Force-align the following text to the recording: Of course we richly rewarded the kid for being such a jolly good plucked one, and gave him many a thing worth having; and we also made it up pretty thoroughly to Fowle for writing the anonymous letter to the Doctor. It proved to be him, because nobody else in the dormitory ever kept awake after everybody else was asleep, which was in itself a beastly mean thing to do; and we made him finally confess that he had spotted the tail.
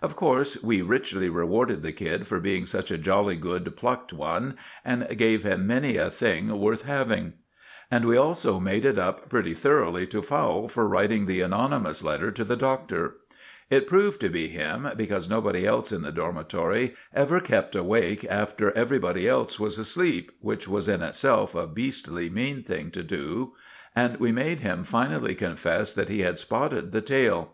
Of 0.00 0.16
course 0.16 0.62
we 0.62 0.80
richly 0.80 1.28
rewarded 1.28 1.82
the 1.82 1.92
kid 1.92 2.26
for 2.26 2.40
being 2.40 2.64
such 2.64 2.90
a 2.90 2.96
jolly 2.96 3.36
good 3.36 3.76
plucked 3.76 4.10
one, 4.10 4.56
and 4.86 5.06
gave 5.18 5.42
him 5.42 5.66
many 5.66 5.98
a 5.98 6.08
thing 6.10 6.58
worth 6.58 6.84
having; 6.84 7.34
and 7.90 8.06
we 8.06 8.16
also 8.16 8.58
made 8.58 8.86
it 8.86 8.96
up 8.98 9.28
pretty 9.28 9.52
thoroughly 9.52 10.06
to 10.06 10.22
Fowle 10.22 10.66
for 10.66 10.88
writing 10.88 11.26
the 11.26 11.42
anonymous 11.42 12.02
letter 12.02 12.30
to 12.30 12.42
the 12.42 12.56
Doctor. 12.56 13.16
It 13.68 13.86
proved 13.86 14.18
to 14.20 14.30
be 14.30 14.48
him, 14.48 14.88
because 14.96 15.28
nobody 15.28 15.66
else 15.66 15.92
in 15.92 16.00
the 16.00 16.10
dormitory 16.10 16.94
ever 17.14 17.38
kept 17.38 17.76
awake 17.76 18.24
after 18.30 18.70
everybody 18.72 19.28
else 19.28 19.60
was 19.60 19.76
asleep, 19.78 20.32
which 20.40 20.66
was 20.66 20.88
in 20.88 21.02
itself 21.02 21.54
a 21.54 21.66
beastly 21.66 22.30
mean 22.30 22.62
thing 22.62 22.90
to 22.92 23.02
do; 23.02 23.52
and 23.94 24.16
we 24.20 24.32
made 24.32 24.60
him 24.60 24.84
finally 24.84 25.34
confess 25.34 25.92
that 25.92 26.08
he 26.08 26.20
had 26.20 26.38
spotted 26.38 26.92
the 26.92 27.02
tail. 27.02 27.52